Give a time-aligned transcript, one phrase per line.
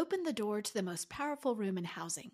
[0.00, 2.30] opened the door to the most powerful room in housing.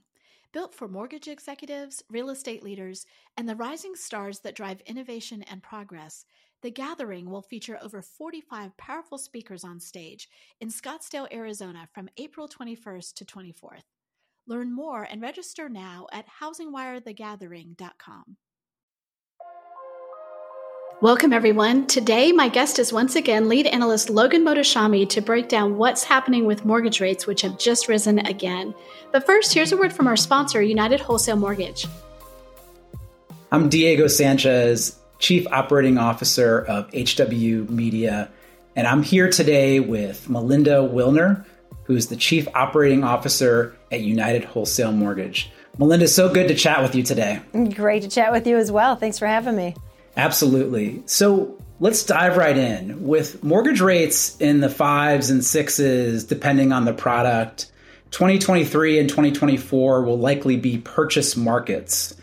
[0.53, 5.65] Built for mortgage executives, real estate leaders, and the rising stars that drive innovation and
[5.65, 6.25] progress,
[6.63, 10.29] the gathering will feature over 45 powerful speakers on stage
[10.61, 13.83] in Scottsdale, Arizona from April 21st to 24th.
[14.47, 18.37] Learn more and register now at housingwirethegathering.com.
[21.03, 21.87] Welcome, everyone.
[21.87, 26.47] Today, my guest is once again lead analyst Logan Mohtashami to break down what's happening
[26.47, 28.75] with mortgage rates, which have just risen again.
[29.13, 31.87] But first, here's a word from our sponsor, United Wholesale Mortgage.
[33.53, 38.31] I'm Diego Sanchez, Chief Operating Officer of HW Media,
[38.75, 41.45] and I'm here today with Melinda Wilner,
[41.85, 45.53] who's the Chief Operating Officer at United Wholesale Mortgage.
[45.77, 47.43] Melinda, so good to chat with you today.
[47.75, 48.97] Great to chat with you as well.
[48.97, 49.75] Thanks for having me.
[50.17, 51.03] Absolutely.
[51.07, 53.07] So let's dive right in.
[53.07, 57.71] With mortgage rates in the fives and sixes, depending on the product,
[58.13, 62.15] 2023 and 2024 will likely be purchase markets.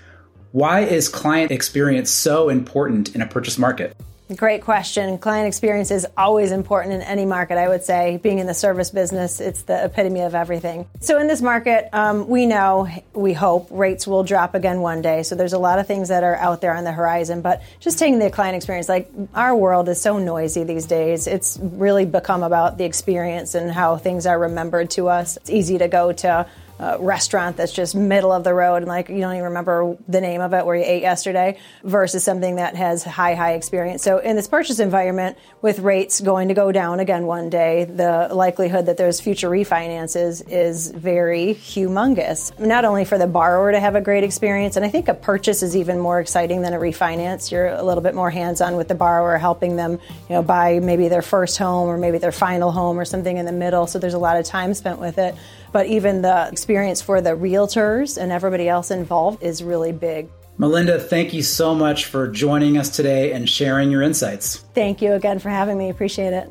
[0.51, 3.95] Why is client experience so important in a purchase market?
[4.33, 5.17] Great question.
[5.17, 8.17] Client experience is always important in any market, I would say.
[8.23, 10.87] Being in the service business, it's the epitome of everything.
[11.01, 15.23] So, in this market, um, we know, we hope rates will drop again one day.
[15.23, 17.41] So, there's a lot of things that are out there on the horizon.
[17.41, 21.27] But just taking the client experience, like our world is so noisy these days.
[21.27, 25.35] It's really become about the experience and how things are remembered to us.
[25.35, 26.47] It's easy to go to
[26.79, 30.19] uh, restaurant that's just middle of the road and like you don't even remember the
[30.19, 34.01] name of it where you ate yesterday versus something that has high high experience.
[34.01, 38.29] So in this purchase environment with rates going to go down again one day the
[38.31, 42.57] likelihood that there's future refinances is very humongous.
[42.59, 45.61] Not only for the borrower to have a great experience and i think a purchase
[45.61, 47.51] is even more exciting than a refinance.
[47.51, 49.91] You're a little bit more hands on with the borrower helping them
[50.27, 53.45] you know buy maybe their first home or maybe their final home or something in
[53.45, 53.85] the middle.
[53.85, 55.35] So there's a lot of time spent with it
[55.73, 60.29] but even the experience for the realtors and everybody else involved is really big.
[60.59, 64.57] Melinda, thank you so much for joining us today and sharing your insights.
[64.75, 65.89] Thank you again for having me.
[65.89, 66.47] Appreciate it.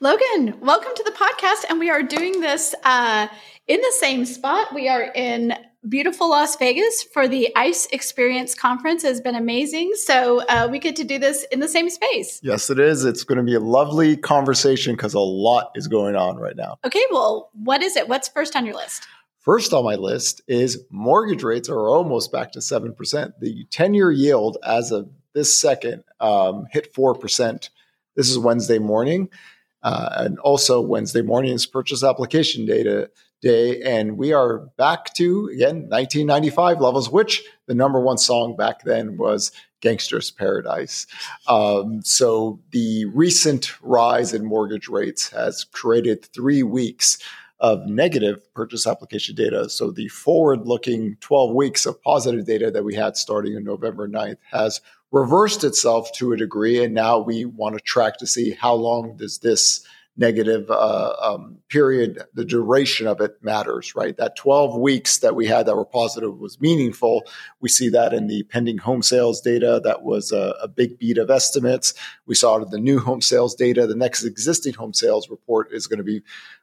[0.00, 1.70] Logan, welcome to the podcast.
[1.70, 3.28] And we are doing this uh,
[3.68, 4.74] in the same spot.
[4.74, 5.54] We are in
[5.86, 9.92] beautiful Las Vegas for the ICE Experience Conference has been amazing.
[9.94, 12.40] So uh, we get to do this in the same space.
[12.42, 13.04] Yes, it is.
[13.04, 16.78] It's going to be a lovely conversation because a lot is going on right now.
[16.84, 18.08] Okay, well, what is it?
[18.08, 19.06] What's first on your list?
[19.40, 23.32] First on my list is mortgage rates are almost back to 7%.
[23.40, 27.68] The 10 year yield as of this second um, hit 4%.
[28.16, 29.30] This is Wednesday morning.
[29.80, 33.80] Uh, and also, Wednesday morning is purchase application data day.
[33.82, 39.16] And we are back to, again, 1995 levels, which the number one song back then
[39.16, 41.06] was Gangsta's Paradise.
[41.46, 47.18] Um, so the recent rise in mortgage rates has created three weeks
[47.60, 49.68] of negative purchase application data.
[49.68, 54.08] So the forward looking 12 weeks of positive data that we had starting on November
[54.08, 56.82] 9th has reversed itself to a degree.
[56.84, 59.84] And now we want to track to see how long does this
[60.18, 64.16] negative uh, um, period, the duration of it matters, right?
[64.16, 67.22] That 12 weeks that we had that were positive was meaningful.
[67.60, 69.80] We see that in the pending home sales data.
[69.82, 71.94] That was a, a big beat of estimates.
[72.26, 73.86] We saw the new home sales data.
[73.86, 76.22] The next existing home sales report is going to be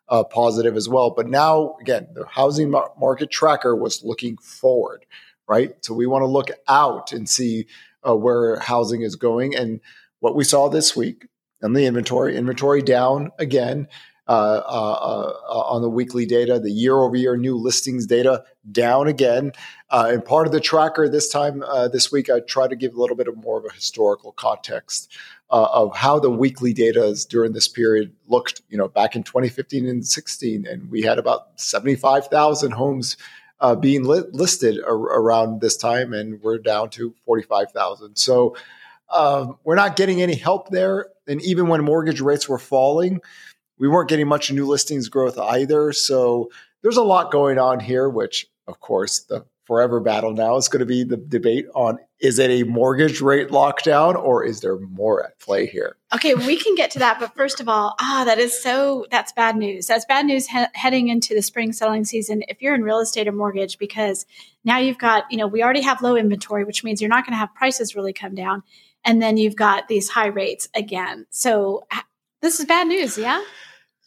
[0.10, 1.12] uh, positive as well.
[1.12, 5.06] But now, again, the housing market tracker was looking forward,
[5.48, 5.74] right?
[5.84, 7.68] So we want to look out and see
[8.08, 9.56] uh, where housing is going.
[9.56, 9.80] And
[10.20, 11.28] what we saw this week
[11.62, 12.38] and the inventory.
[12.38, 13.88] Inventory down again
[14.28, 16.60] uh, uh, uh, on the weekly data.
[16.60, 19.52] The year over year new listings data down again.
[19.90, 22.96] Uh, and part of the tracker this time uh, this week, I try to give
[22.96, 25.12] a little bit of more of a historical context.
[25.52, 29.88] Uh, of how the weekly data during this period looked, you know, back in 2015
[29.88, 33.16] and 16, and we had about 75,000 homes
[33.60, 38.16] uh, being li- listed ar- around this time, and we're down to 45,000.
[38.16, 38.56] So
[39.12, 41.08] um, we're not getting any help there.
[41.28, 43.22] And even when mortgage rates were falling,
[43.78, 45.92] we weren't getting much new listings growth either.
[45.92, 46.50] So
[46.82, 50.80] there's a lot going on here, which, of course, the forever battle now is going
[50.80, 55.24] to be the debate on is it a mortgage rate lockdown or is there more
[55.26, 55.98] at play here?
[56.14, 57.20] Okay, we can get to that.
[57.20, 59.88] But first of all, ah, that is so, that's bad news.
[59.88, 63.28] That's bad news he- heading into the spring selling season if you're in real estate
[63.28, 64.26] or mortgage, because
[64.64, 67.34] now you've got, you know, we already have low inventory, which means you're not going
[67.34, 68.64] to have prices really come down
[69.06, 71.26] and then you've got these high rates again.
[71.30, 71.88] So
[72.42, 73.44] this is bad news, yeah?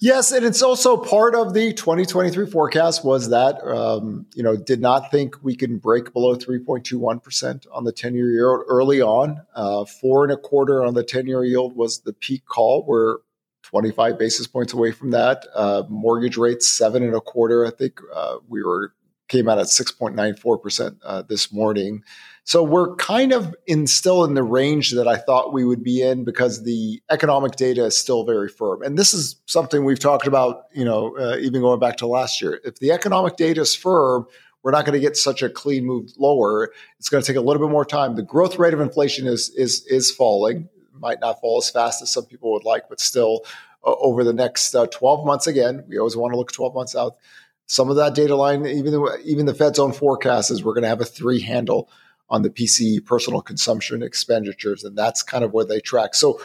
[0.00, 4.80] Yes, and it's also part of the 2023 forecast was that um, you know did
[4.80, 9.42] not think we can break below 3.21 percent on the 10 year yield early on.
[9.56, 12.84] Uh, four and a quarter on the 10 year yield was the peak call.
[12.86, 13.16] We're
[13.64, 15.44] 25 basis points away from that.
[15.52, 17.66] Uh, mortgage rates seven and a quarter.
[17.66, 18.94] I think uh, we were
[19.26, 22.04] came out at 6.94 percent uh, this morning.
[22.48, 26.00] So we're kind of in still in the range that I thought we would be
[26.00, 28.82] in because the economic data is still very firm.
[28.82, 32.40] And this is something we've talked about, you know, uh, even going back to last
[32.40, 32.58] year.
[32.64, 34.24] If the economic data is firm,
[34.62, 36.72] we're not going to get such a clean move lower.
[36.98, 38.16] It's going to take a little bit more time.
[38.16, 40.70] The growth rate of inflation is is is falling.
[40.74, 43.42] It might not fall as fast as some people would like, but still
[43.84, 46.96] uh, over the next uh, 12 months again, we always want to look 12 months
[46.96, 47.18] out.
[47.66, 50.88] Some of that data line, even even the Fed's own forecast is we're going to
[50.88, 51.90] have a three handle
[52.30, 56.14] on the PCE personal consumption expenditures, and that's kind of where they track.
[56.14, 56.40] So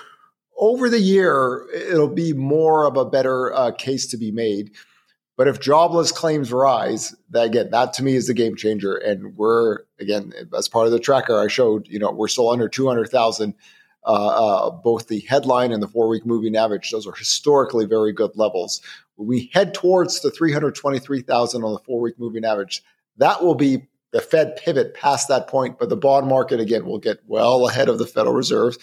[0.58, 4.72] over the year, it'll be more of a better uh, case to be made.
[5.36, 8.96] But if jobless claims rise, that again, that to me is the game changer.
[8.96, 12.70] And we're again, as part of the tracker I showed, you know, we're still under
[12.70, 13.56] two hundred thousand.
[14.06, 18.12] Uh, uh, both the headline and the four week moving average; those are historically very
[18.12, 18.82] good levels.
[19.16, 22.46] When we head towards the three hundred twenty three thousand on the four week moving
[22.46, 22.84] average,
[23.18, 27.00] that will be the Fed pivot past that point, but the bond market again will
[27.00, 28.78] get well ahead of the Federal Reserve.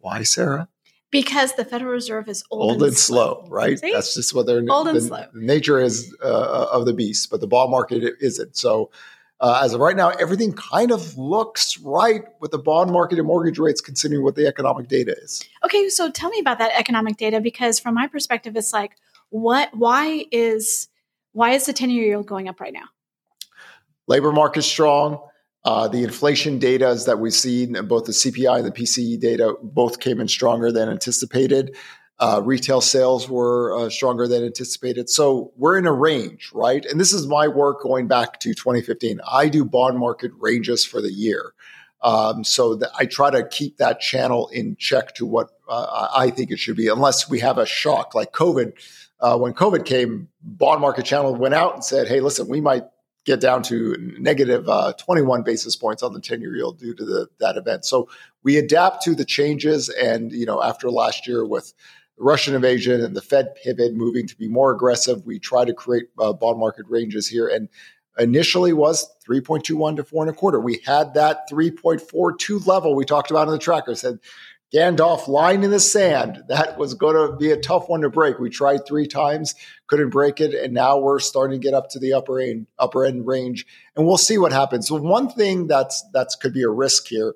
[0.00, 0.68] Why, Sarah?
[1.12, 3.78] Because the Federal Reserve is old, old and, and slow, right?
[3.78, 3.92] See?
[3.92, 5.24] That's just what they're old the, and slow.
[5.34, 8.56] Nature is uh, of the beast, but the bond market isn't.
[8.56, 8.90] So,
[9.38, 13.26] uh, as of right now, everything kind of looks right with the bond market and
[13.26, 15.44] mortgage rates, considering what the economic data is.
[15.64, 18.96] Okay, so tell me about that economic data because, from my perspective, it's like,
[19.30, 19.70] what?
[19.76, 20.88] Why is
[21.32, 22.86] why is the ten year yield going up right now?
[24.12, 25.26] Labor market strong.
[25.64, 29.54] Uh, the inflation data is that we've seen, both the CPI and the PCE data,
[29.62, 31.74] both came in stronger than anticipated.
[32.18, 35.08] Uh, retail sales were uh, stronger than anticipated.
[35.08, 36.84] So we're in a range, right?
[36.84, 39.18] And this is my work going back to 2015.
[39.26, 41.54] I do bond market ranges for the year.
[42.02, 46.50] Um, so I try to keep that channel in check to what uh, I think
[46.50, 48.74] it should be, unless we have a shock like COVID.
[49.20, 52.84] Uh, when COVID came, bond market channel went out and said, "Hey, listen, we might
[53.24, 57.04] get down to negative, uh, 21 basis points on the 10 year yield due to
[57.04, 57.84] the, that event.
[57.84, 58.08] So
[58.42, 59.88] we adapt to the changes.
[59.88, 61.72] And, you know, after last year with
[62.18, 65.72] the Russian invasion and the Fed pivot moving to be more aggressive, we try to
[65.72, 67.46] create uh, bond market ranges here.
[67.46, 67.68] And
[68.18, 70.60] initially was 3.21 to four and a quarter.
[70.60, 74.18] We had that 3.42 level we talked about in the tracker said
[74.74, 76.44] Gandalf line in the sand.
[76.48, 78.38] That was going to be a tough one to break.
[78.38, 79.54] We tried three times,
[79.86, 83.04] couldn't break it, and now we're starting to get up to the upper end, upper
[83.04, 84.88] end range, and we'll see what happens.
[84.88, 87.34] So one thing that's that's could be a risk here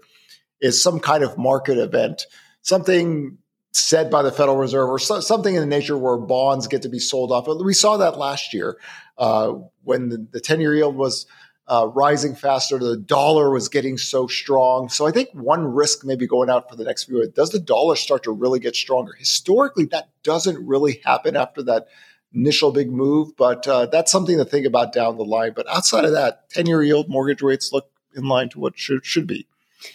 [0.61, 2.27] is some kind of market event,
[2.62, 3.37] something
[3.73, 6.88] said by the Federal Reserve or so, something in the nature where bonds get to
[6.88, 7.47] be sold off.
[7.62, 8.79] We saw that last year
[9.19, 9.53] uh,
[9.85, 11.27] when the, 10 year yield was
[11.69, 12.79] uh, rising faster.
[12.79, 14.89] The dollar was getting so strong.
[14.89, 17.59] So I think one risk maybe going out for the next few years, does the
[17.59, 19.15] dollar start to really get stronger?
[19.19, 21.89] Historically, that doesn't really happen after that
[22.33, 25.53] initial big move, but uh, that's something to think about down the line.
[25.57, 29.05] But outside of that, 10 year yield mortgage rates look in line to what should,
[29.05, 29.47] should be.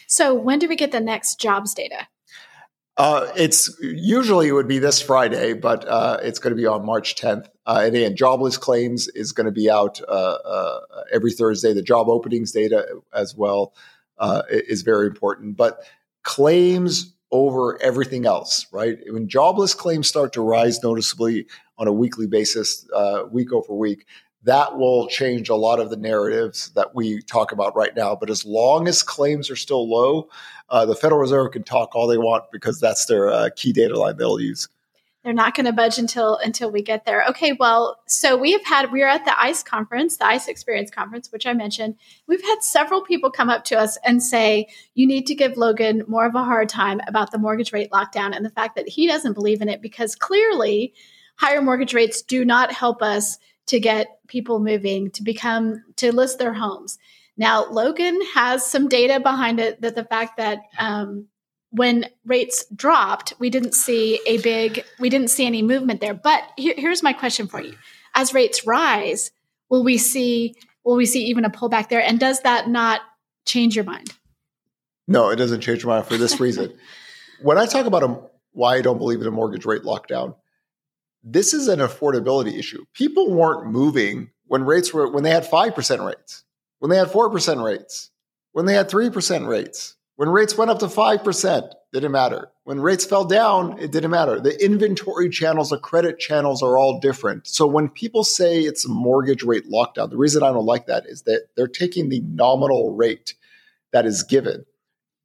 [0.08, 2.08] So when do we get the next jobs data?
[3.02, 6.86] Uh, it's usually it would be this Friday, but uh, it's going to be on
[6.86, 7.48] March 10th.
[7.66, 10.80] Uh, and again, jobless claims is going to be out uh, uh,
[11.12, 11.74] every Thursday.
[11.74, 13.74] The job openings data as well
[14.20, 15.84] uh, is very important, but
[16.22, 19.00] claims over everything else, right?
[19.10, 21.48] When jobless claims start to rise noticeably
[21.80, 22.88] on a weekly basis,
[23.32, 24.06] week over week,
[24.44, 28.16] that will change a lot of the narratives that we talk about right now.
[28.16, 30.30] But as long as claims are still low,
[30.70, 34.00] uh, the Federal Reserve can talk all they want because that's their uh, key data
[34.00, 34.68] line they'll use.
[35.24, 37.24] They're not going to budge until until we get there.
[37.30, 40.90] Okay, well, so we have had we are at the ICE conference, the ICE Experience
[40.90, 41.96] conference, which I mentioned.
[42.26, 46.04] We've had several people come up to us and say you need to give Logan
[46.08, 49.06] more of a hard time about the mortgage rate lockdown and the fact that he
[49.06, 50.96] doesn't believe in it because clearly
[51.36, 53.38] higher mortgage rates do not help us
[53.68, 56.98] to get people moving to become to list their homes.
[57.38, 61.28] Now, Logan has some data behind it that the fact that um,
[61.72, 66.14] when rates dropped, we didn't see a big, we didn't see any movement there.
[66.14, 67.76] But here, here's my question for you:
[68.14, 69.32] As rates rise,
[69.70, 72.04] will we see will we see even a pullback there?
[72.04, 73.02] And does that not
[73.46, 74.14] change your mind?
[75.08, 76.74] No, it doesn't change my mind for this reason.
[77.42, 78.20] when I talk about a,
[78.52, 80.36] why I don't believe in a mortgage rate lockdown,
[81.24, 82.86] this is an affordability issue.
[82.94, 86.44] People weren't moving when rates were when they had five percent rates
[86.82, 88.10] when they had 4% rates,
[88.54, 92.50] when they had 3% rates, When rates went up to 5%, didn't matter.
[92.64, 94.40] When rates fell down, it didn't matter.
[94.40, 97.48] The inventory channels, the credit channels are all different.
[97.48, 101.06] So when people say it's a mortgage rate lockdown, the reason I don't like that
[101.06, 103.36] is that they're taking the nominal rate
[103.94, 104.66] that is given.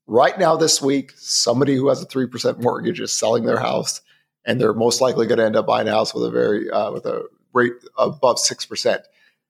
[0.07, 4.03] Right now, this week, somebody who has a 3% mortgage is selling their house
[4.47, 6.91] and they're most likely going to end up buying a house with a very, uh,
[6.93, 9.03] with a rate above 6%.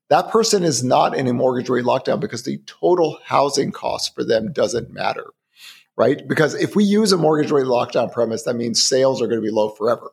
[0.09, 4.25] That person is not in a mortgage rate lockdown because the total housing cost for
[4.25, 5.33] them doesn't matter
[5.97, 6.27] right?
[6.29, 9.47] Because if we use a mortgage rate lockdown premise, that means sales are going to
[9.47, 10.13] be low forever.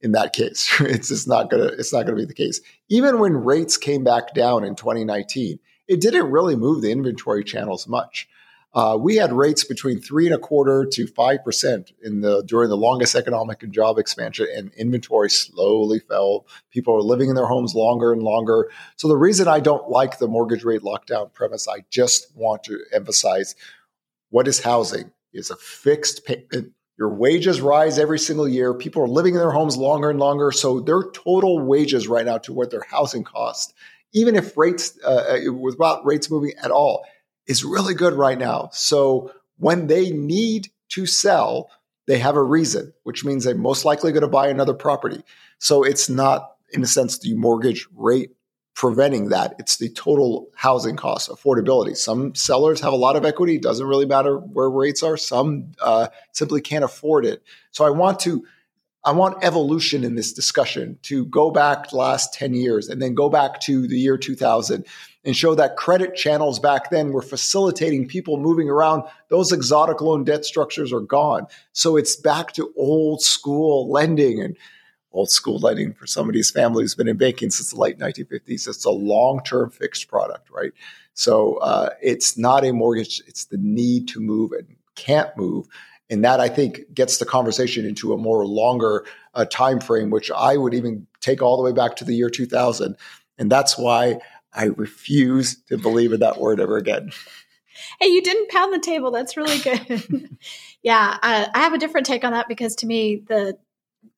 [0.00, 2.60] In that case, it's just not gonna it's not gonna be the case.
[2.90, 7.88] Even when rates came back down in 2019, it didn't really move the inventory channels
[7.88, 8.28] much.
[8.74, 12.68] Uh, we had rates between three and a quarter to five percent in the during
[12.68, 16.44] the longest economic and job expansion, and inventory slowly fell.
[16.70, 18.68] People are living in their homes longer and longer.
[18.96, 22.80] So the reason I don't like the mortgage rate lockdown premise, I just want to
[22.92, 23.54] emphasize
[24.30, 26.72] what is housing is a fixed payment.
[26.98, 28.72] Your wages rise every single year.
[28.74, 30.52] People are living in their homes longer and longer.
[30.52, 33.74] So their total wages right now to what their housing cost,
[34.12, 37.04] even if rates, uh, uh, without rates moving at all,
[37.46, 38.70] is really good right now.
[38.72, 41.70] So when they need to sell,
[42.06, 45.22] they have a reason, which means they're most likely going to buy another property.
[45.58, 48.32] So it's not, in a sense, the mortgage rate
[48.74, 49.54] preventing that.
[49.58, 51.96] It's the total housing cost, affordability.
[51.96, 53.56] Some sellers have a lot of equity.
[53.56, 55.16] It doesn't really matter where rates are.
[55.16, 57.42] Some uh, simply can't afford it.
[57.70, 58.44] So I want to,
[59.04, 63.14] I want evolution in this discussion to go back the last 10 years and then
[63.14, 64.84] go back to the year 2000
[65.24, 69.02] and show that credit channels back then were facilitating people moving around.
[69.28, 71.46] Those exotic loan debt structures are gone.
[71.72, 74.56] So it's back to old school lending and
[75.12, 78.68] old school lending for somebody's family who's been in banking since the late 1950s.
[78.68, 80.72] It's a long term fixed product, right?
[81.14, 85.66] So uh, it's not a mortgage, it's the need to move and can't move.
[86.10, 90.30] And that I think gets the conversation into a more longer uh, time frame, which
[90.30, 92.96] I would even take all the way back to the year 2000.
[93.38, 94.18] And that's why
[94.54, 97.10] I refuse to believe in that word ever again.
[98.00, 99.10] Hey, you didn't pound the table.
[99.10, 100.36] That's really good.
[100.82, 103.58] yeah, I, I have a different take on that because to me, the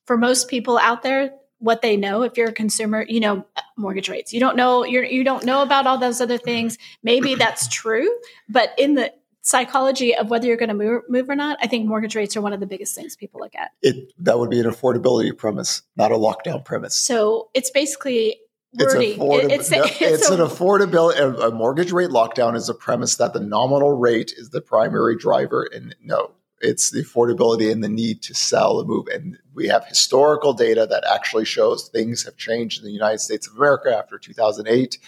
[0.05, 3.45] for most people out there, what they know if you're a consumer you know
[3.77, 7.35] mortgage rates you don't know you're you don't know about all those other things maybe
[7.35, 8.09] that's true
[8.49, 11.87] but in the psychology of whether you're going to move, move or not i think
[11.87, 14.61] mortgage rates are one of the biggest things people look at it that would be
[14.61, 18.37] an affordability premise not a lockdown premise so it's basically
[18.79, 21.19] It's, affordab- it's, no, it's, it's a, an affordability.
[21.19, 25.17] A, a mortgage rate lockdown is a premise that the nominal rate is the primary
[25.17, 29.07] driver, and no, it's the affordability and the need to sell and move.
[29.09, 33.47] And we have historical data that actually shows things have changed in the United States
[33.47, 34.99] of America after 2008.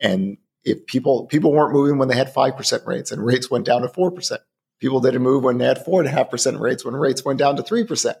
[0.00, 3.66] And if people people weren't moving when they had five percent rates and rates went
[3.66, 4.40] down to four percent,
[4.80, 7.38] people didn't move when they had four and a half percent rates when rates went
[7.38, 8.16] down to three percent.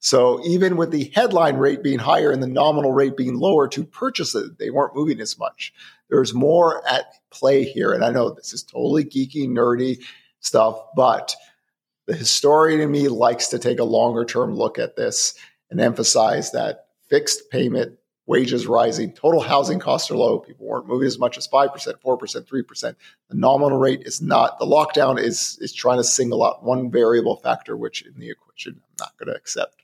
[0.00, 3.84] So even with the headline rate being higher and the nominal rate being lower to
[3.84, 5.74] purchase it, they weren't moving as much.
[6.08, 7.92] There's more at play here.
[7.92, 10.02] And I know this is totally geeky, nerdy
[10.40, 11.36] stuff, but
[12.06, 15.34] the historian in me likes to take a longer term look at this
[15.70, 20.38] and emphasize that fixed payment, wages rising, total housing costs are low.
[20.38, 22.82] People weren't moving as much as 5%, 4%, 3%.
[23.28, 27.36] The nominal rate is not, the lockdown is, is trying to single out one variable
[27.36, 29.82] factor, which in the equation I'm not going to accept.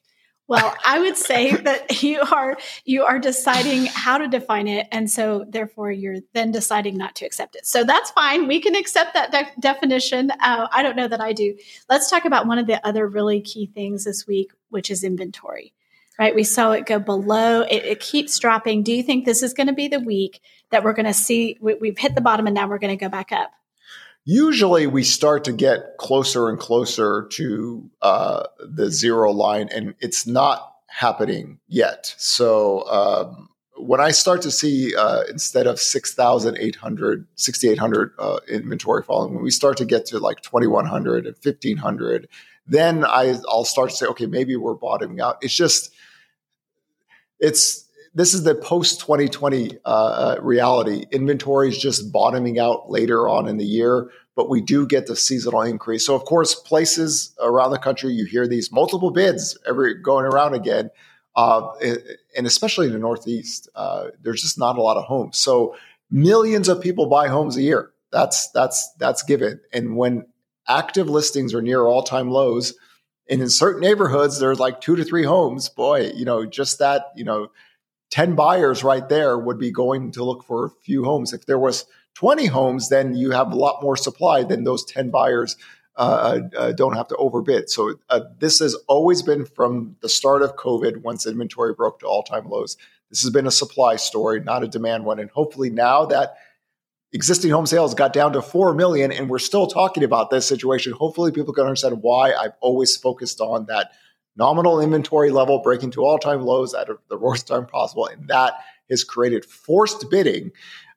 [0.48, 5.10] Well, I would say that you are you are deciding how to define it, and
[5.10, 7.66] so therefore you're then deciding not to accept it.
[7.66, 8.46] So that's fine.
[8.46, 10.30] We can accept that de- definition.
[10.30, 11.56] Uh, I don't know that I do.
[11.88, 15.72] Let's talk about one of the other really key things this week, which is inventory.
[16.18, 16.34] Right?
[16.34, 17.60] We saw it go below.
[17.62, 18.84] It, it keeps dropping.
[18.84, 21.58] Do you think this is going to be the week that we're going to see?
[21.60, 23.52] We, we've hit the bottom, and now we're going to go back up?
[24.26, 30.26] Usually we start to get closer and closer to uh, the zero line, and it's
[30.26, 32.12] not happening yet.
[32.18, 39.34] So um, when I start to see uh, instead of 6,800, 6,800 uh, inventory falling,
[39.34, 42.28] when we start to get to like 2,100 and 1,500,
[42.66, 45.38] then I, I'll start to say, okay, maybe we're bottoming out.
[45.40, 45.92] It's just,
[47.38, 47.85] it's
[48.16, 51.04] this is the post 2020 uh, uh, reality.
[51.10, 55.14] Inventory is just bottoming out later on in the year, but we do get the
[55.14, 56.06] seasonal increase.
[56.06, 60.54] So, of course, places around the country, you hear these multiple bids every going around
[60.54, 60.88] again.
[61.36, 61.68] Uh,
[62.34, 65.36] and especially in the Northeast, uh, there's just not a lot of homes.
[65.36, 65.76] So
[66.10, 67.90] millions of people buy homes a year.
[68.12, 69.60] That's that's that's given.
[69.74, 70.24] And when
[70.66, 72.72] active listings are near all time lows,
[73.28, 77.12] and in certain neighborhoods there's like two to three homes, boy, you know, just that,
[77.14, 77.50] you know,
[78.10, 81.32] 10 buyers right there would be going to look for a few homes.
[81.32, 85.10] If there was 20 homes, then you have a lot more supply than those 10
[85.10, 85.56] buyers
[85.96, 87.70] uh, uh, don't have to overbid.
[87.70, 92.06] So uh, this has always been from the start of COVID, once inventory broke to
[92.06, 92.76] all time lows.
[93.10, 95.18] This has been a supply story, not a demand one.
[95.18, 96.36] And hopefully now that
[97.12, 100.92] existing home sales got down to 4 million and we're still talking about this situation,
[100.92, 103.92] hopefully people can understand why I've always focused on that
[104.36, 108.06] nominal inventory level breaking to all time lows at the worst time possible.
[108.06, 108.54] And that
[108.90, 110.52] has created forced bidding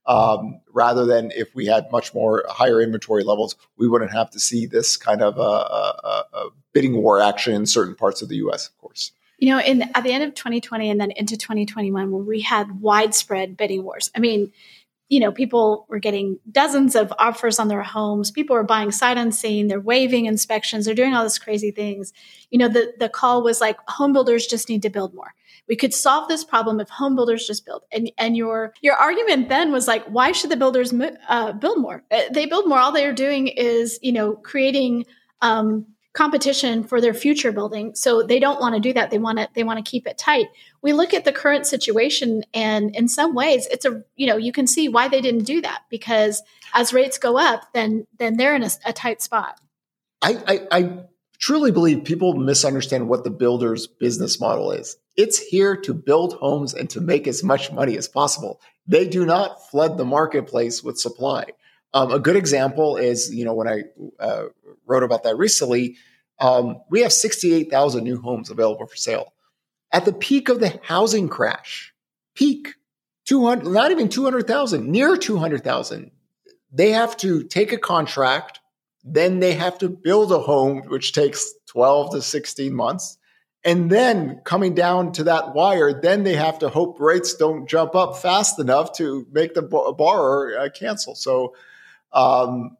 [0.05, 4.39] um, rather than if we had much more higher inventory levels, we wouldn't have to
[4.39, 8.37] see this kind of a, a, a bidding war action in certain parts of the
[8.37, 8.67] U.S.
[8.67, 9.11] Of course.
[9.37, 12.81] You know, in at the end of 2020 and then into 2021, where we had
[12.81, 14.11] widespread bidding wars.
[14.15, 14.51] I mean,
[15.09, 18.31] you know, people were getting dozens of offers on their homes.
[18.31, 19.67] People were buying sight unseen.
[19.67, 20.85] They're waiving inspections.
[20.85, 22.13] They're doing all these crazy things.
[22.51, 25.33] You know, the the call was like, home builders just need to build more
[25.69, 27.83] we could solve this problem if home builders just build.
[27.91, 30.91] And and your your argument then was like, why should the builders
[31.29, 32.03] uh, build more?
[32.11, 32.79] Uh, they build more.
[32.79, 35.05] All they are doing is you know creating
[35.41, 37.93] um, competition for their future building.
[37.93, 39.11] So they don't want to do that.
[39.11, 40.47] They want to they want to keep it tight.
[40.81, 44.51] We look at the current situation, and in some ways, it's a you know you
[44.51, 46.41] can see why they didn't do that because
[46.73, 49.59] as rates go up, then then they're in a, a tight spot.
[50.21, 50.99] I, I, I
[51.39, 54.97] truly believe people misunderstand what the builder's business model is.
[55.15, 58.61] It's here to build homes and to make as much money as possible.
[58.87, 61.45] They do not flood the marketplace with supply.
[61.93, 63.83] Um, a good example is, you know, when I
[64.19, 64.45] uh,
[64.85, 65.97] wrote about that recently,
[66.39, 69.33] um, we have 68,000 new homes available for sale.
[69.91, 71.93] At the peak of the housing crash,
[72.35, 72.75] peak
[73.25, 76.11] 200, not even 200,000, near 200,000,
[76.71, 78.59] they have to take a contract,
[79.03, 83.17] then they have to build a home, which takes 12 to 16 months.
[83.63, 87.93] And then coming down to that wire, then they have to hope rates don't jump
[87.93, 91.15] up fast enough to make the borrower uh, cancel.
[91.15, 91.55] So,
[92.13, 92.77] um,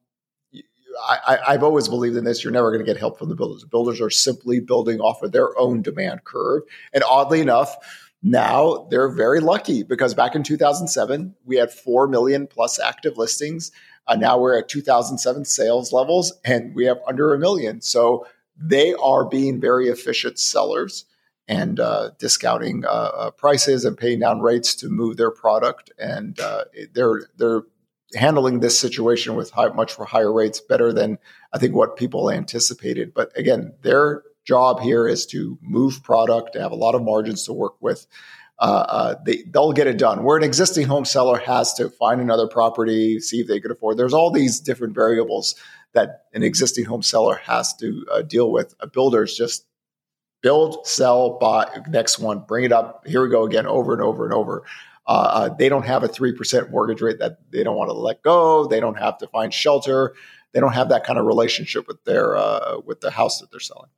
[1.07, 2.43] I, have always believed in this.
[2.43, 3.61] You're never going to get help from the builders.
[3.61, 6.63] The builders are simply building off of their own demand curve.
[6.93, 7.75] And oddly enough,
[8.21, 13.71] now they're very lucky because back in 2007, we had 4 million plus active listings.
[14.07, 17.81] Uh, now we're at 2007 sales levels and we have under a million.
[17.81, 18.25] So
[18.57, 21.05] they are being very efficient sellers
[21.47, 25.91] and uh, discounting uh, uh, prices and paying down rates to move their product.
[25.97, 27.63] And uh, they're they're
[28.15, 31.17] handling this situation with high, much higher rates better than
[31.53, 33.13] I think what people anticipated.
[33.13, 37.43] But again, their job here is to move product, to have a lot of margins
[37.45, 38.07] to work with.
[38.57, 40.23] Uh, uh, they, they'll get it done.
[40.23, 43.97] Where an existing home seller has to find another property, see if they could afford.
[43.97, 45.55] There's all these different variables
[45.93, 48.75] that an existing home seller has to uh, deal with.
[48.81, 49.65] A builder's just
[50.41, 53.07] build, sell, buy, next one, bring it up.
[53.07, 54.63] Here we go again, over and over and over.
[55.09, 58.21] Uh, uh, they don't have a 3% mortgage rate that they don't want to let
[58.21, 58.67] go.
[58.67, 60.13] They don't have to find shelter.
[60.51, 63.59] They don't have that kind of relationship with their uh, with the house that they're
[63.59, 63.89] selling.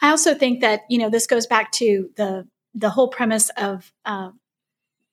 [0.00, 3.92] I also think that you know this goes back to the the whole premise of
[4.06, 4.30] uh,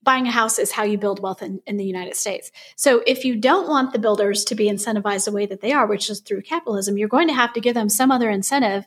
[0.01, 2.49] buying a house is how you build wealth in, in the United States.
[2.77, 5.87] So if you don't want the builders to be incentivized the way that they are,
[5.87, 8.85] which is through capitalism, you're going to have to give them some other incentive.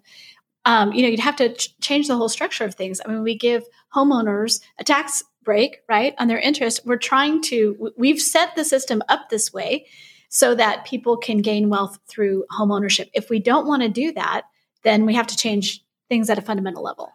[0.65, 3.01] Um, you know, you'd have to ch- change the whole structure of things.
[3.05, 3.65] I mean, we give
[3.95, 6.83] homeowners a tax break, right, on their interest.
[6.85, 9.87] We're trying to, we've set the system up this way
[10.29, 13.09] so that people can gain wealth through home ownership.
[13.15, 14.43] If we don't want to do that,
[14.83, 17.11] then we have to change things at a fundamental level.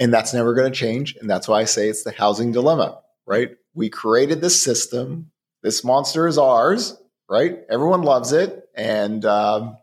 [0.00, 1.16] And that's never going to change.
[1.20, 3.50] And that's why I say it's the housing dilemma right?
[3.74, 5.30] We created this system.
[5.62, 6.96] This monster is ours,
[7.28, 7.60] right?
[7.70, 8.68] Everyone loves it.
[8.74, 9.76] And um,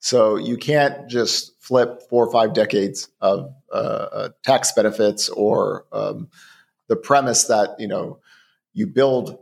[0.00, 5.86] so you can't just flip four or five decades of uh, uh, tax benefits or
[5.92, 6.28] um,
[6.88, 8.20] the premise that, you know,
[8.72, 9.38] you build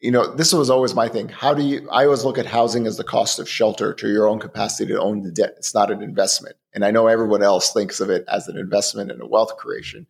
[0.00, 1.28] you know, this was always my thing.
[1.28, 4.28] How do you, I always look at housing as the cost of shelter to your
[4.28, 5.54] own capacity to own the debt.
[5.56, 6.56] It's not an investment.
[6.72, 10.06] And I know everyone else thinks of it as an investment and a wealth creation.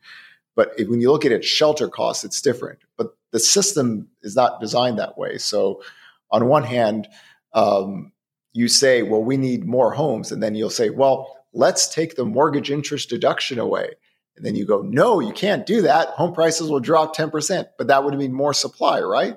[0.54, 2.80] But if, when you look at it, shelter costs, it's different.
[2.98, 5.38] But the system is not designed that way.
[5.38, 5.82] So,
[6.30, 7.08] on one hand,
[7.54, 8.12] um,
[8.52, 10.30] you say, well, we need more homes.
[10.30, 13.92] And then you'll say, well, let's take the mortgage interest deduction away.
[14.38, 16.10] And then you go, no, you can't do that.
[16.10, 19.36] Home prices will drop 10%, but that would mean more supply, right?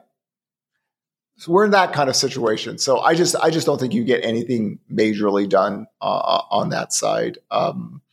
[1.37, 2.77] So we're in that kind of situation.
[2.77, 6.93] So I just, I just don't think you get anything majorly done uh, on that
[6.93, 7.39] side.
[7.49, 8.03] Um,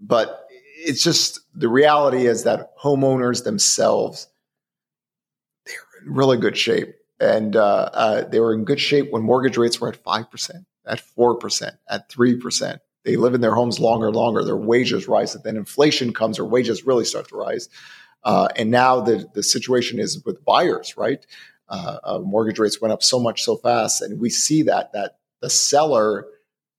[0.00, 4.28] but it's just the reality is that homeowners themselves
[5.64, 9.56] they're in really good shape and uh, uh, they were in good shape when mortgage
[9.56, 10.50] rates were at 5%
[10.86, 15.34] at 4% at 3% they live in their homes longer and longer their wages rise
[15.34, 17.70] and then inflation comes their wages really start to rise
[18.24, 21.26] uh, and now the, the situation is with buyers right
[21.70, 25.16] uh, uh, mortgage rates went up so much so fast and we see that that
[25.40, 26.26] the seller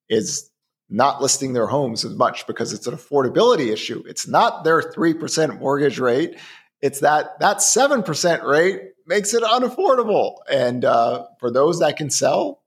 [0.09, 0.51] is
[0.89, 4.03] not listing their homes as much because it's an affordability issue.
[4.07, 6.37] It's not their 3% mortgage rate.
[6.81, 10.37] It's that that 7% rate makes it unaffordable.
[10.49, 12.61] And uh, for those that can sell,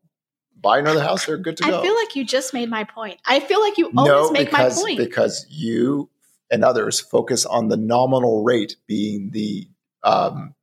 [0.61, 1.79] buy another house, they're good to go.
[1.79, 3.18] I feel like you just made my point.
[3.27, 4.99] I feel like you always no, make because, my point.
[4.99, 6.11] Because you
[6.51, 9.68] and others focus on the nominal rate being the
[10.03, 10.55] um,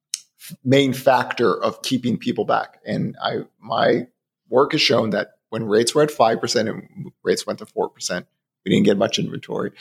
[0.64, 2.80] main factor of keeping people back.
[2.86, 4.08] And I my
[4.50, 8.26] work has shown that when rates were at 5% and rates went to 4%,
[8.66, 9.72] we didn't get much inventory.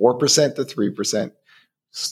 [0.00, 1.32] 4% to 3%,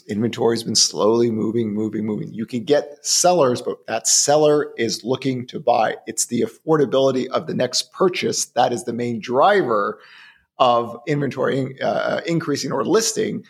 [0.08, 2.34] inventory has been slowly moving, moving, moving.
[2.34, 5.96] You can get sellers, but that seller is looking to buy.
[6.06, 9.98] It's the affordability of the next purchase that is the main driver
[10.58, 13.44] of inventory uh, increasing or listing.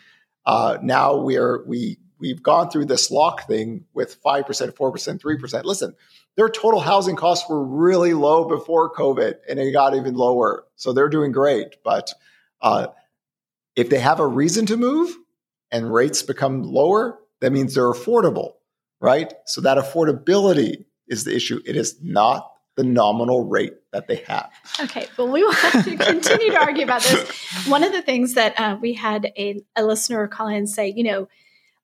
[0.45, 4.91] Uh, now we are we we've gone through this lock thing with five percent, four
[4.91, 5.65] percent, three percent.
[5.65, 5.93] Listen,
[6.37, 10.65] their total housing costs were really low before COVID, and it got even lower.
[10.77, 11.75] So they're doing great.
[11.83, 12.13] But
[12.61, 12.87] uh,
[13.75, 15.13] if they have a reason to move
[15.71, 18.53] and rates become lower, that means they're affordable,
[18.99, 19.33] right?
[19.45, 21.61] So that affordability is the issue.
[21.65, 24.49] It is not the nominal rate that they have.
[24.79, 27.67] Okay, but we will have to continue to argue about this.
[27.67, 30.93] One of the things that uh, we had a, a listener call in and say,
[30.95, 31.27] you know,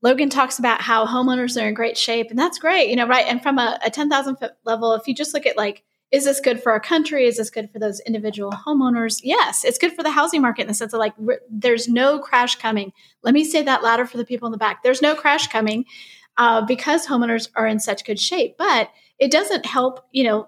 [0.02, 3.26] Logan talks about how homeowners are in great shape, and that's great, you know, right?
[3.28, 6.40] And from a, a 10,000 foot level, if you just look at like, is this
[6.40, 7.26] good for our country?
[7.26, 9.20] Is this good for those individual homeowners?
[9.24, 11.14] Yes, it's good for the housing market in the sense of like,
[11.50, 12.94] there's no crash coming.
[13.24, 14.84] Let me say that louder for the people in the back.
[14.84, 15.86] There's no crash coming
[16.38, 18.56] uh, because homeowners are in such good shape.
[18.58, 18.90] But
[19.20, 20.48] it doesn't help, you know,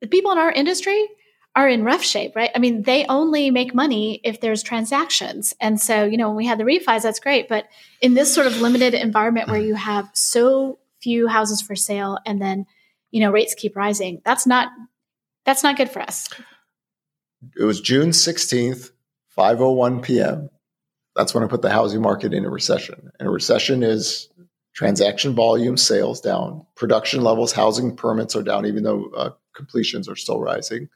[0.00, 1.06] the people in our industry
[1.54, 2.50] are in rough shape, right?
[2.54, 5.54] I mean, they only make money if there's transactions.
[5.60, 7.48] And so, you know, when we had the refis, that's great.
[7.48, 7.66] But
[8.00, 12.40] in this sort of limited environment where you have so few houses for sale and
[12.40, 12.66] then,
[13.10, 14.68] you know, rates keep rising, that's not
[15.44, 16.28] that's not good for us.
[17.58, 18.90] It was June 16th,
[19.36, 20.50] 5:01 p.m.
[21.14, 23.10] That's when I put the housing market in a recession.
[23.18, 24.28] And a recession is
[24.74, 30.16] transaction volume, sales down, production levels, housing permits are down, even though uh, completions are
[30.16, 30.88] still rising.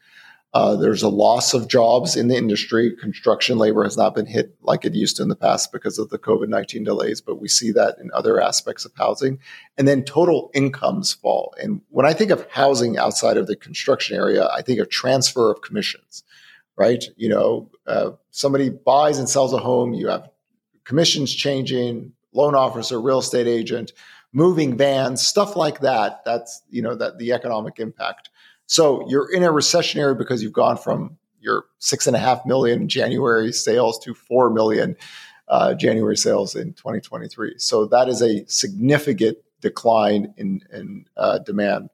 [0.54, 2.94] Uh, there's a loss of jobs in the industry.
[2.94, 6.10] Construction labor has not been hit like it used to in the past because of
[6.10, 9.38] the COVID 19 delays, but we see that in other aspects of housing.
[9.78, 11.54] And then total incomes fall.
[11.58, 15.50] And when I think of housing outside of the construction area, I think of transfer
[15.50, 16.22] of commissions,
[16.76, 17.02] right?
[17.16, 20.28] You know, uh, somebody buys and sells a home, you have
[20.84, 23.92] commissions changing, loan officer, real estate agent,
[24.34, 26.24] moving vans, stuff like that.
[26.26, 28.28] That's, you know, that the economic impact.
[28.66, 32.88] So you're in a recessionary because you've gone from your six and a half million
[32.88, 34.96] January sales to four million
[35.48, 37.54] uh, January sales in 2023.
[37.58, 41.90] So that is a significant decline in, in uh, demand.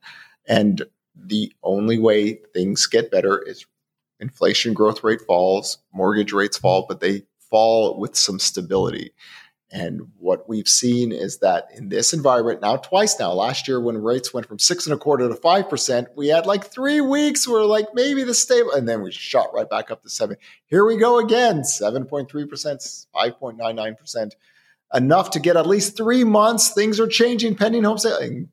[0.46, 0.82] And
[1.16, 3.66] the only way things get better is
[4.20, 9.12] inflation growth rate falls, mortgage rates fall, but they fall with some stability.
[9.70, 14.02] And what we've seen is that in this environment now, twice now, last year when
[14.02, 17.46] rates went from six and a quarter to five percent, we had like three weeks
[17.46, 20.38] where like maybe the stable, and then we shot right back up to seven.
[20.66, 24.36] Here we go again, seven point three percent, five point nine nine percent,
[24.94, 26.72] enough to get at least three months.
[26.72, 28.16] Things are changing, pending home sale.
[28.16, 28.48] And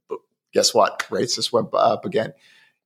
[0.54, 1.06] guess what?
[1.10, 2.34] Rates just went up again.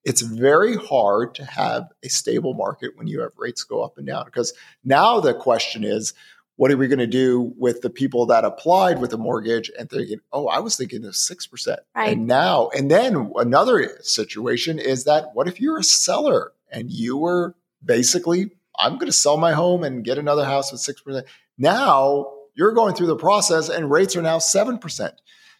[0.03, 4.05] It's very hard to have a stable market when you have rates go up and
[4.05, 6.13] down because now the question is
[6.59, 9.89] what are we going to do with the people that applied with a mortgage and
[9.89, 11.77] thinking, oh, I was thinking of 6%.
[11.95, 12.11] Right.
[12.11, 17.15] And now, and then another situation is that what if you're a seller and you
[17.15, 21.23] were basically, I'm going to sell my home and get another house with 6%.
[21.57, 25.11] Now you're going through the process and rates are now 7%.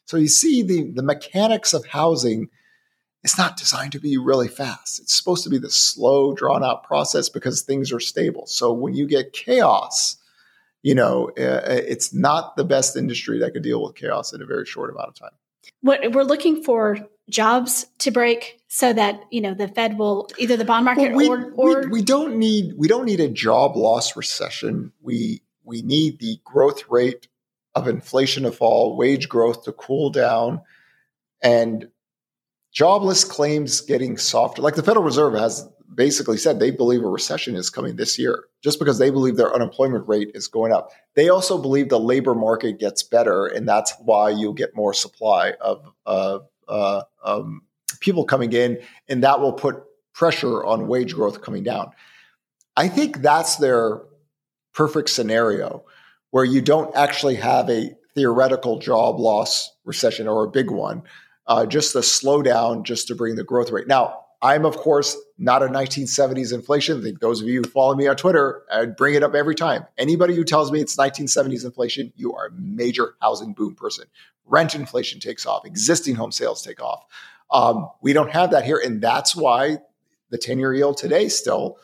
[0.04, 2.50] So you see the, the mechanics of housing
[3.24, 5.00] it's not designed to be really fast.
[5.00, 8.48] It's supposed to be the slow, drawn out process because things are stable.
[8.48, 10.18] So when you get chaos,
[10.82, 14.42] you know, uh, uh, it's not the best industry that could deal with chaos in
[14.42, 15.32] a very short amount of time.
[15.82, 16.98] What we're looking for
[17.30, 21.18] jobs to break so that you know the Fed will either the bond market well,
[21.18, 24.92] we, or or we, we don't need we don't need a job loss recession.
[25.02, 27.28] We we need the growth rate
[27.76, 30.62] of inflation to fall, wage growth to cool down,
[31.42, 31.90] and
[32.72, 34.62] jobless claims getting softer.
[34.62, 38.46] Like the Federal Reserve has basically said they believe a recession is coming this year
[38.64, 40.92] just because they believe their unemployment rate is going up.
[41.16, 45.54] They also believe the labor market gets better, and that's why you'll get more supply
[45.62, 47.64] of uh, uh, um,
[48.00, 51.92] people coming in, and that will put pressure on wage growth coming down.
[52.76, 54.02] I think that's their
[54.74, 55.84] perfect scenario
[56.32, 61.04] where you don't actually have a theoretical job loss recession or a big one,
[61.48, 63.88] uh, just a slowdown just to bring the growth rate.
[63.88, 67.00] Now, I'm, of course, not a 1970s inflation.
[67.00, 69.56] I think those of you who follow me on Twitter, I bring it up every
[69.56, 69.86] time.
[69.98, 74.06] Anybody who tells me it's 1970s inflation, you are a major housing boom person.
[74.46, 77.04] Rent inflation takes off, existing home sales take off.
[77.52, 78.82] Um, we don't have that here.
[78.84, 79.80] And that's why
[80.30, 81.78] the 10 year yield today still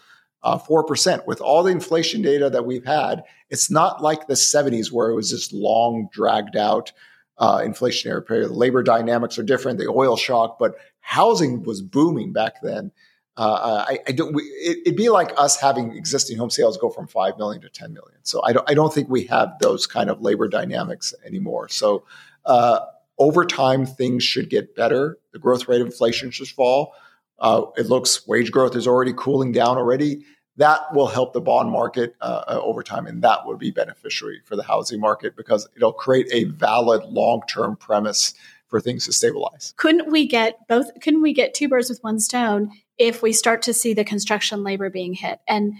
[0.43, 1.25] uh, 4%.
[1.27, 5.15] With all the inflation data that we've had, it's not like the 70s where it
[5.15, 6.93] was this long, dragged out
[7.37, 8.49] uh, inflationary period.
[8.49, 12.91] The labor dynamics are different, the oil shock, but housing was booming back then.
[13.37, 14.33] Uh, I, I, don't.
[14.33, 17.69] We, it, would be like us having existing home sales go from five million to
[17.69, 18.17] ten million.
[18.23, 18.69] So I don't.
[18.69, 21.67] I don't think we have those kind of labor dynamics anymore.
[21.69, 22.05] So
[22.45, 22.79] uh,
[23.17, 25.17] over time, things should get better.
[25.33, 26.93] The growth rate of inflation should fall.
[27.37, 30.23] Uh, it looks wage growth is already cooling down already
[30.57, 34.41] that will help the bond market uh, uh, over time, and that would be beneficiary
[34.45, 38.33] for the housing market because it'll create a valid long-term premise
[38.67, 39.73] for things to stabilize.
[39.77, 40.89] Couldn't we get both?
[41.01, 44.63] Couldn't we get two birds with one stone if we start to see the construction
[44.63, 45.39] labor being hit?
[45.47, 45.75] And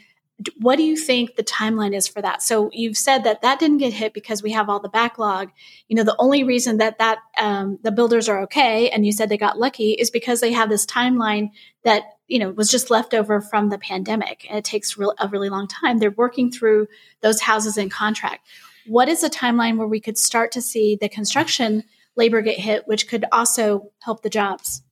[0.60, 2.42] what do you think the timeline is for that?
[2.42, 5.50] So you've said that that didn't get hit because we have all the backlog.
[5.88, 9.30] You know the only reason that that um, the builders are okay and you said
[9.30, 11.52] they got lucky is because they have this timeline
[11.84, 14.46] that you know was just left over from the pandemic.
[14.50, 16.00] And it takes real, a really long time.
[16.00, 16.88] They're working through
[17.22, 18.46] those houses in contract.
[18.88, 21.84] What is a timeline where we could start to see the construction
[22.16, 24.84] labor get hit which could also help the jobs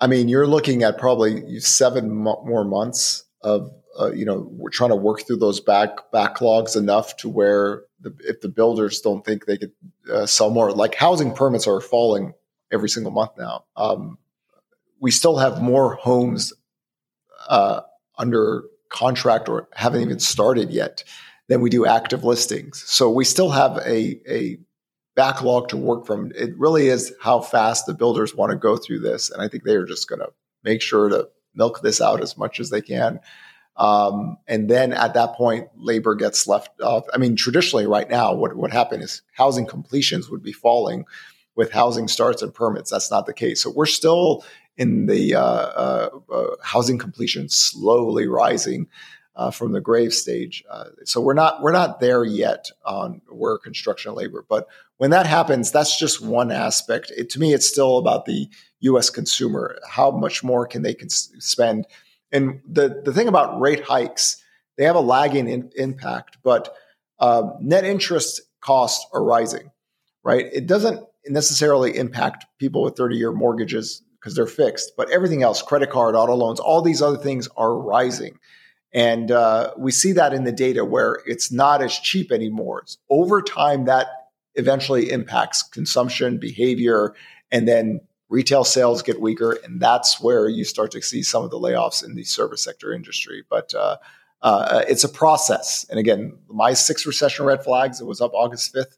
[0.00, 4.70] i mean you're looking at probably seven mo- more months of uh, you know we're
[4.70, 9.24] trying to work through those back backlogs enough to where the, if the builders don't
[9.24, 9.72] think they could
[10.12, 12.32] uh, sell more like housing permits are falling
[12.70, 14.18] every single month now um,
[15.00, 16.52] we still have more homes
[17.48, 17.80] uh,
[18.16, 21.04] under contract or haven't even started yet
[21.48, 22.82] than we do active listings.
[22.86, 24.58] So we still have a, a
[25.18, 26.30] backlog to work from.
[26.36, 29.32] It really is how fast the builders want to go through this.
[29.32, 30.30] And I think they are just going to
[30.62, 33.18] make sure to milk this out as much as they can.
[33.76, 37.02] Um, and then at that point, labor gets left off.
[37.12, 41.04] I mean, traditionally, right now, what would happen is housing completions would be falling
[41.56, 42.92] with housing starts and permits.
[42.92, 43.60] That's not the case.
[43.60, 44.44] So we're still
[44.76, 48.86] in the uh, uh, uh, housing completion slowly rising
[49.38, 50.64] uh, from the grave stage.
[50.68, 55.26] Uh, so we're not we're not there yet on where construction labor, but when that
[55.26, 57.12] happens, that's just one aspect.
[57.16, 58.48] It, to me, it's still about the
[58.80, 59.10] U.S.
[59.10, 59.78] consumer.
[59.88, 61.86] How much more can they cons- spend?
[62.32, 64.42] And the the thing about rate hikes,
[64.76, 66.74] they have a lagging in, impact, but
[67.20, 69.70] um, net interest costs are rising.
[70.24, 70.46] Right?
[70.52, 74.92] It doesn't necessarily impact people with 30 year mortgages because they're fixed.
[74.96, 78.38] But everything else, credit card, auto loans, all these other things are rising.
[78.92, 82.84] And uh, we see that in the data where it's not as cheap anymore.
[83.10, 84.06] Over time, that
[84.54, 87.14] eventually impacts consumption, behavior,
[87.50, 89.58] and then retail sales get weaker.
[89.64, 92.92] And that's where you start to see some of the layoffs in the service sector
[92.92, 93.44] industry.
[93.48, 93.96] But uh,
[94.42, 95.86] uh, it's a process.
[95.90, 98.96] And again, my six recession red flags, it was up August 5th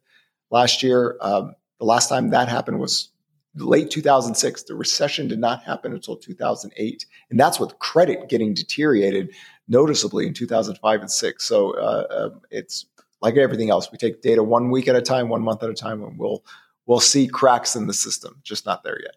[0.50, 1.16] last year.
[1.20, 3.09] Um, the last time that happened was
[3.55, 4.64] late 2006.
[4.64, 7.07] The recession did not happen until 2008.
[7.31, 9.35] And that's with credit getting deteriorated
[9.70, 11.44] noticeably in 2005 and six.
[11.44, 12.85] So uh, uh, it's
[13.22, 13.90] like everything else.
[13.90, 16.44] We take data one week at a time, one month at a time, and we'll,
[16.87, 19.16] we'll see cracks in the system, just not there yet.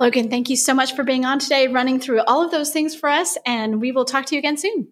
[0.00, 2.94] Logan, thank you so much for being on today, running through all of those things
[2.94, 4.88] for us, and we will talk to you again soon.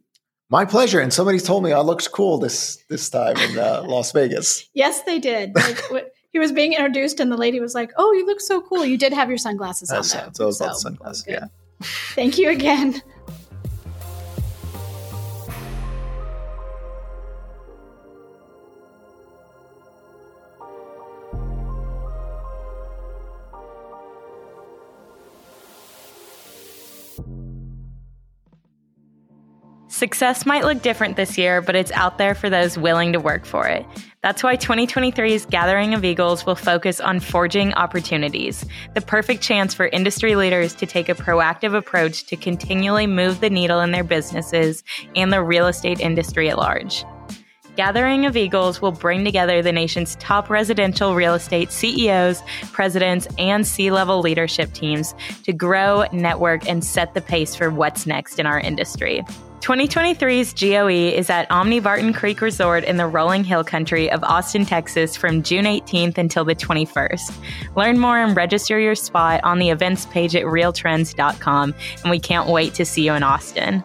[0.50, 1.00] My pleasure.
[1.00, 4.68] And somebody told me I looked cool this this time in uh, Las Vegas.
[4.74, 5.54] Yes, they did.
[5.54, 5.82] Like,
[6.32, 8.84] he was being introduced, and the lady was like, "Oh, you look so cool.
[8.84, 11.24] You did have your sunglasses on, though." So it was so, sunglasses.
[11.26, 11.46] Yeah.
[12.14, 13.02] Thank you again.
[29.98, 33.44] Success might look different this year, but it's out there for those willing to work
[33.44, 33.84] for it.
[34.22, 39.88] That's why 2023's Gathering of Eagles will focus on forging opportunities, the perfect chance for
[39.88, 44.84] industry leaders to take a proactive approach to continually move the needle in their businesses
[45.16, 47.04] and the real estate industry at large.
[47.78, 53.64] Gathering of Eagles will bring together the nation's top residential real estate CEOs, presidents, and
[53.64, 55.14] C level leadership teams
[55.44, 59.22] to grow, network, and set the pace for what's next in our industry.
[59.60, 64.64] 2023's GOE is at Omni Barton Creek Resort in the rolling hill country of Austin,
[64.66, 67.32] Texas from June 18th until the 21st.
[67.76, 72.48] Learn more and register your spot on the events page at realtrends.com, and we can't
[72.48, 73.84] wait to see you in Austin.